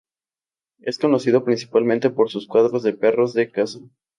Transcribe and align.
Es 0.79 0.97
conocido 0.97 1.43
principalmente 1.43 2.09
por 2.09 2.27
sus 2.31 2.47
cuadros 2.47 2.81
de 2.81 2.93
perros 2.93 3.35
de 3.35 3.51
caza. 3.51 3.81